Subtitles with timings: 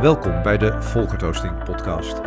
[0.00, 2.20] Welkom bij de Volkertoasting podcast.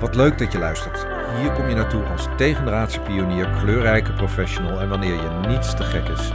[0.00, 1.06] Wat leuk dat je luistert.
[1.40, 6.08] Hier kom je naartoe als tegendraadse pionier, kleurrijke professional en wanneer je niets te gek
[6.08, 6.32] is.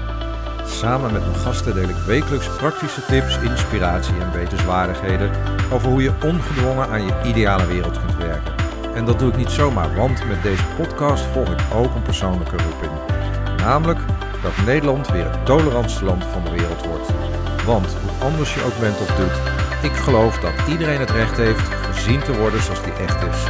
[0.65, 5.31] Samen met mijn gasten deel ik wekelijks praktische tips, inspiratie en wetenswaardigheden
[5.72, 8.54] over hoe je ongedwongen aan je ideale wereld kunt werken.
[8.95, 12.58] En dat doe ik niet zomaar, want met deze podcast volg ik ook een persoonlijke
[12.58, 12.91] roeping.
[13.58, 14.00] Namelijk
[14.41, 17.09] dat Nederland weer het tolerantste land van de wereld wordt.
[17.66, 21.68] Want hoe anders je ook bent of doet, ik geloof dat iedereen het recht heeft
[21.68, 23.44] gezien te worden zoals die echt is.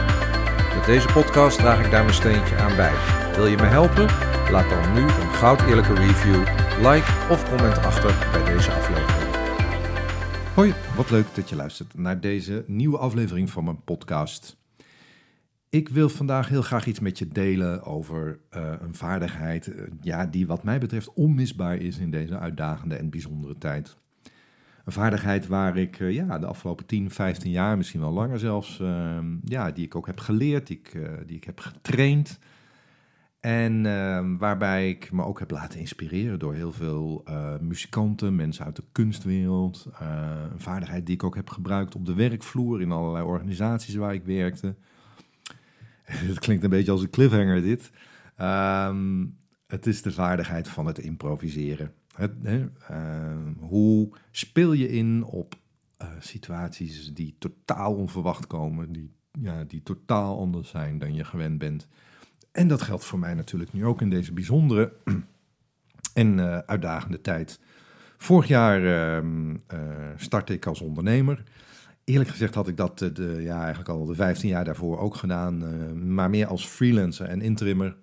[0.76, 2.94] Met deze podcast draag ik daar mijn steentje aan bij.
[3.36, 4.05] Wil je me helpen?
[4.52, 6.40] Laat dan nu een goud eerlijke review,
[6.77, 9.36] like of comment achter bij deze aflevering.
[10.54, 14.58] Hoi, wat leuk dat je luistert naar deze nieuwe aflevering van mijn podcast.
[15.70, 20.26] Ik wil vandaag heel graag iets met je delen over uh, een vaardigheid uh, ja,
[20.26, 23.98] die wat mij betreft onmisbaar is in deze uitdagende en bijzondere tijd.
[24.84, 28.80] Een vaardigheid waar ik uh, ja, de afgelopen 10, 15 jaar, misschien wel langer zelfs,
[28.80, 32.40] ehm, ja, die ik ook heb geleerd, die ik, die ik heb getraind.
[33.40, 37.24] En ehm, waarbij ik me ook heb laten inspireren door heel veel
[37.62, 39.88] muzikanten, mensen uit de kunstwereld.
[40.52, 44.24] een vaardigheid die ik ook heb gebruikt op de werkvloer in allerlei organisaties waar ik
[44.24, 44.76] werkte.
[46.04, 47.91] Het klinkt een beetje als een cliffhanger dit.
[48.41, 51.94] Um, het is de vaardigheid van het improviseren.
[52.20, 52.66] Uh,
[53.60, 55.56] hoe speel je in op
[56.02, 61.58] uh, situaties die totaal onverwacht komen, die, ja, die totaal anders zijn dan je gewend
[61.58, 61.88] bent.
[62.52, 64.94] En dat geldt voor mij natuurlijk nu ook in deze bijzondere
[66.14, 67.59] en uh, uitdagende tijd.
[68.18, 69.58] Vorig jaar ehm,
[70.16, 71.44] startte ik als ondernemer.
[72.03, 76.14] Eerlijk gezegd had ik dat de, ja, eigenlijk al de 15 jaar daarvoor ook gedaan,
[76.14, 77.96] maar meer als freelancer en interimmer.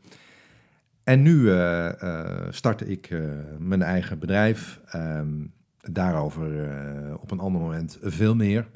[1.11, 3.15] En nu uh, uh, startte ik
[3.59, 4.81] mijn eigen bedrijf.
[4.95, 6.47] Um, daarover
[7.21, 8.67] op een ander moment veel meer.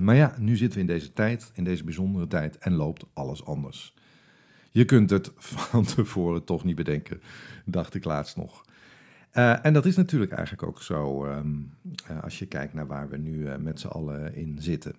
[0.00, 3.44] maar ja, nu zitten we in deze tijd, in deze bijzondere tijd, en loopt alles
[3.44, 3.94] anders.
[4.70, 5.32] Je kunt het
[5.70, 7.20] van tevoren toch niet bedenken,
[7.64, 8.64] dacht ik laatst nog.
[9.62, 11.40] En dat is natuurlijk eigenlijk ook zo uh,
[12.22, 14.94] als je kijkt naar waar we nu met z'n allen in zitten.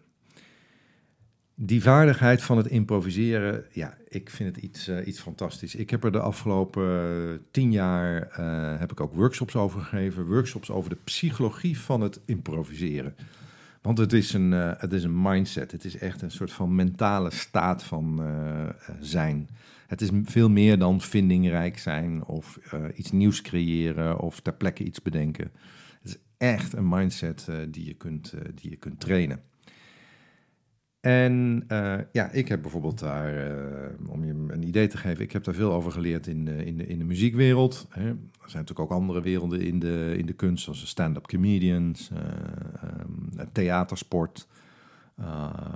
[1.62, 5.76] Die vaardigheid van het improviseren, ja, ik vind het iets, iets fantastisch.
[5.76, 8.40] Ik heb er de afgelopen tien jaar
[8.80, 10.26] heb ik ook workshops over gegeven.
[10.26, 13.16] Workshops over de psychologie van het improviseren.
[13.82, 15.72] Want het is een, het is een mindset.
[15.72, 18.22] Het is echt een soort van mentale staat van
[19.00, 19.50] zijn.
[19.88, 22.60] Het is veel meer dan vindingrijk zijn of
[22.96, 25.52] iets nieuws creëren of ter plekke iets bedenken.
[26.02, 29.49] Het is echt een mindset die, je kunt, die je kunt trainen.
[31.00, 31.64] En
[32.12, 33.34] ja, ik heb bijvoorbeeld daar,
[34.08, 36.88] om je een idee te geven, ik heb daar veel over geleerd in, in, de,
[36.88, 37.88] in de muziekwereld.
[37.90, 38.08] Hè.
[38.08, 43.30] Er zijn natuurlijk ook andere werelden in de, in de kunst, zoals stand-up comedians, um,
[43.52, 44.48] theatersport.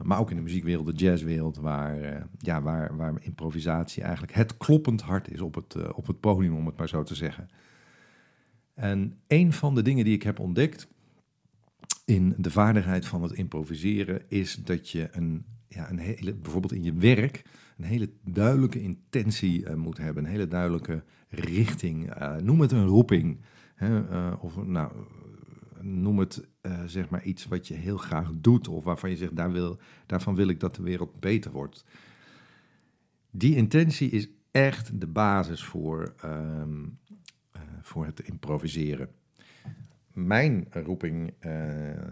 [0.03, 5.01] Maar ook in de muziekwereld, de jazzwereld, waar, ja, waar, waar improvisatie eigenlijk het kloppend
[5.01, 7.49] hart is op het, op het podium, om het maar zo te zeggen.
[8.73, 10.87] En een van de dingen die ik heb ontdekt
[12.05, 16.83] in de vaardigheid van het improviseren is dat je een, ja, een hele, bijvoorbeeld in
[16.83, 17.41] je werk
[17.77, 22.13] een hele duidelijke intentie moet hebben, een hele duidelijke richting.
[22.41, 23.41] noem het een roeping.
[23.75, 23.99] Hè,
[24.31, 24.91] of nou,
[25.81, 26.47] noem het
[26.85, 30.35] zeg maar iets wat je heel graag doet of waarvan je zegt, daar wil, daarvan
[30.35, 31.85] wil ik dat de wereld beter wordt.
[33.31, 36.63] Die intentie is echt de basis voor, uh,
[37.81, 39.09] voor het improviseren.
[40.13, 41.53] Mijn roeping uh,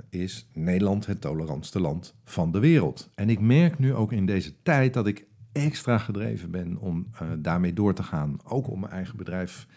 [0.09, 3.09] is Nederland het tolerantste land van de wereld.
[3.15, 7.07] En ik merk nu ook in deze tijd dat ik extra gedreven ben om
[7.37, 8.37] daarmee door te gaan.
[8.43, 9.67] Ook om mijn eigen bedrijf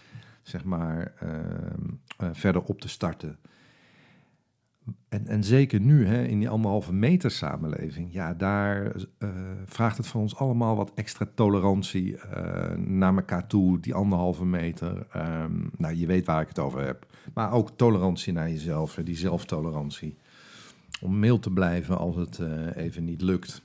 [0.42, 3.38] zeg maar, ehm, verder op te starten.
[5.08, 8.92] En, en zeker nu, hè, in die anderhalve meter samenleving, ja, daar
[9.64, 12.16] vraagt het van ons allemaal wat extra tolerantie
[12.76, 15.06] naar elkaar toe, die anderhalve meter.
[15.16, 17.06] Um, nou, je weet waar ik het over heb.
[17.34, 20.16] Maar ook tolerantie naar jezelf, die zelftolerantie.
[21.02, 23.62] Om mail te blijven als het uh, even niet lukt.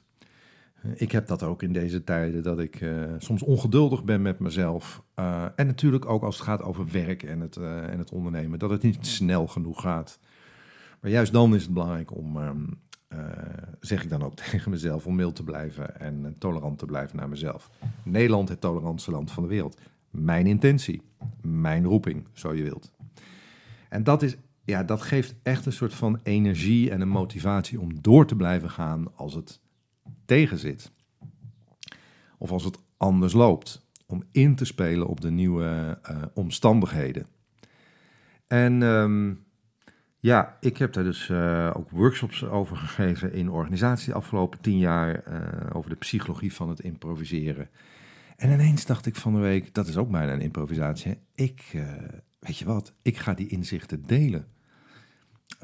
[0.95, 2.85] Ik heb dat ook in deze tijden, dat ik
[3.17, 5.03] soms ongeduldig ben met mezelf.
[5.55, 8.81] en natuurlijk ook als het gaat over werk en het, en het ondernemen, dat het
[8.83, 10.19] niet snel genoeg gaat.
[11.01, 12.37] Maar juist dan is het belangrijk om,
[13.13, 13.19] uh,
[13.79, 17.29] zeg ik dan ook tegen mezelf, om mild te blijven en tolerant te blijven naar
[17.29, 17.69] mezelf.
[18.03, 19.77] Nederland, het tolerantste land van de wereld.
[20.09, 21.01] Mijn intentie,
[21.41, 22.91] mijn roeping, zo je wilt.
[23.89, 28.01] En dat, is, ja, dat geeft echt een soort van energie en een motivatie om
[28.01, 29.59] door te blijven gaan als het
[30.25, 30.91] tegenzit.
[32.37, 33.87] Of als het anders loopt.
[34.05, 37.25] Om in te spelen op de nieuwe uh, omstandigheden.
[38.47, 39.43] En um,
[40.19, 44.77] Ja, ik heb daar dus uh, ook workshops over gegeven in organisatie de afgelopen tien
[44.77, 47.69] jaar uh, over de psychologie van het improviseren.
[48.35, 51.17] En ineens dacht ik van de week, dat is ook bijna een improvisatie.
[51.35, 51.73] Ik,
[52.39, 54.47] weet je wat, ik ga die inzichten delen.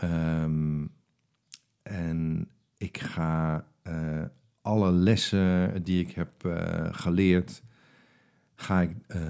[0.03, 0.91] Um,
[1.83, 3.67] en ik ga
[4.61, 6.31] alle lessen die ik heb
[6.91, 7.63] geleerd,
[8.55, 9.21] ga ik, uh,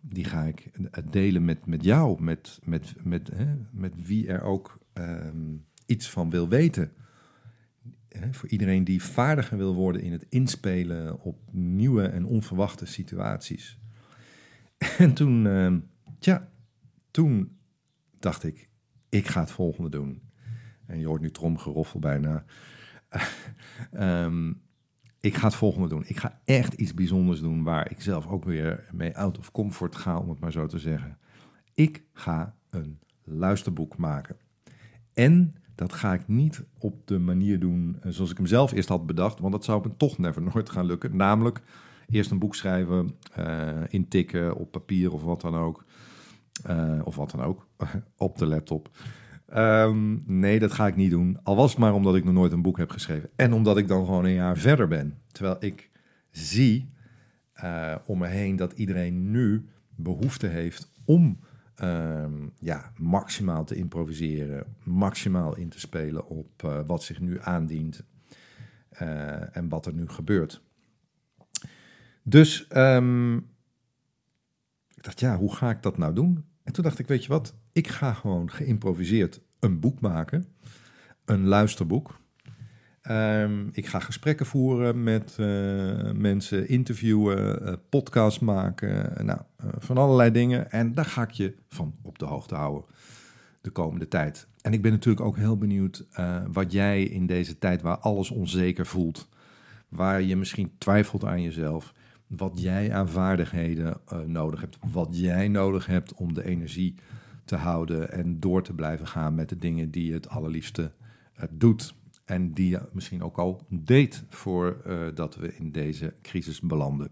[0.00, 0.70] die ga ik
[1.10, 6.30] delen met, met jou, met, met, met, hè, met wie er ook um, iets van
[6.30, 6.92] wil weten.
[8.08, 13.78] Hè, voor iedereen die vaardiger wil worden in het inspelen op nieuwe en onverwachte situaties.
[14.98, 15.74] En toen, uh,
[16.18, 16.48] tja,
[17.14, 17.58] toen
[18.18, 18.68] dacht ik,
[19.08, 20.22] ik ga het volgende doen.
[20.86, 22.44] En je hoort nu tromgeroffel bijna.
[23.92, 24.62] um,
[25.20, 26.04] ik ga het volgende doen.
[26.06, 29.96] Ik ga echt iets bijzonders doen waar ik zelf ook weer mee out of comfort
[29.96, 31.18] ga, om het maar zo te zeggen.
[31.74, 34.36] Ik ga een luisterboek maken.
[35.12, 38.88] En dat ga ik niet op de manier doen eh, zoals ik hem zelf eerst
[38.88, 41.16] had bedacht, want dat zou me toch never nooit gaan lukken.
[41.16, 41.60] Namelijk
[42.08, 45.84] eerst een boek schrijven, uh, intikken op papier of wat dan ook.
[46.70, 47.68] Uh, of wat dan ook,
[48.16, 48.90] op de laptop.
[49.56, 51.38] Um, nee, dat ga ik niet doen.
[51.42, 53.30] Al was het maar omdat ik nog nooit een boek heb geschreven.
[53.36, 55.18] En omdat ik dan gewoon een jaar verder ben.
[55.32, 55.90] Terwijl ik
[56.30, 56.92] zie
[57.64, 61.38] uh, om me heen dat iedereen nu behoefte heeft om
[61.82, 64.76] um, ja, maximaal te improviseren.
[64.82, 68.04] Maximaal in te spelen op uh, wat zich nu aandient.
[69.52, 70.62] En wat er nu gebeurt.
[72.22, 73.42] Dus ik
[75.04, 76.44] dacht, ja, hoe ga ik dat nou doen?
[76.62, 80.46] En toen dacht ik, weet je wat, ik ga gewoon geïmproviseerd een boek maken,
[81.24, 82.22] een luisterboek.
[83.10, 89.96] Um, ik ga gesprekken voeren met uh, mensen, interviewen, uh, podcasts maken, nou, uh, van
[89.96, 90.70] allerlei dingen.
[90.70, 92.84] En daar ga ik je van op de hoogte houden
[93.60, 94.48] de komende tijd.
[94.60, 96.06] En ik ben natuurlijk ook heel benieuwd
[96.52, 99.28] wat jij in deze tijd waar alles onzeker voelt,
[99.88, 101.94] waar je misschien twijfelt aan jezelf,
[102.26, 106.94] wat jij aan vaardigheden nodig hebt, wat jij nodig hebt om de energie
[107.44, 110.92] te houden en door te blijven gaan met de dingen die je het allerliefste
[111.36, 111.94] uh, doet.
[112.24, 117.10] En die je misschien ook al deed voordat uh, we in deze crisis belanden.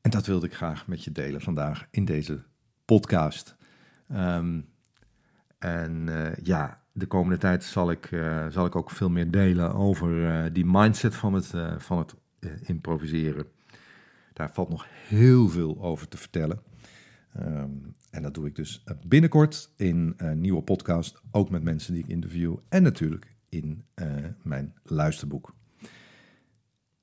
[0.00, 2.42] En dat wilde ik graag met je delen vandaag in deze
[2.84, 3.56] podcast.
[4.12, 4.68] Um,
[5.58, 6.08] en
[6.42, 10.52] ja, de komende tijd zal ik, uh, zal ik ook veel meer delen over uh,
[10.52, 12.14] die mindset van het, van het
[12.62, 13.46] improviseren.
[14.32, 16.62] Daar valt nog heel veel over te vertellen.
[17.38, 22.02] Um, en dat doe ik dus binnenkort in een nieuwe podcast, ook met mensen die
[22.02, 23.84] ik interview en natuurlijk in
[24.42, 25.54] mijn luisterboek.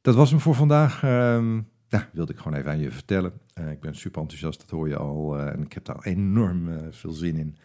[0.01, 1.03] Dat was hem voor vandaag.
[1.03, 3.33] Um, nou, wilde ik gewoon even aan je vertellen.
[3.71, 5.39] Ik ben super enthousiast, dat hoor je al.
[5.39, 7.57] En ik heb daar enorm veel zin in.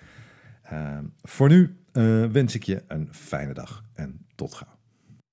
[1.23, 1.77] Voor nu
[2.33, 4.72] wens ik je een fijne dag en tot gauw.